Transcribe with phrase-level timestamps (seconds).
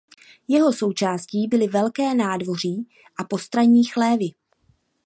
[0.47, 2.87] Jeho součástí byly velké nádvoří
[3.19, 4.29] a postranní chlévy.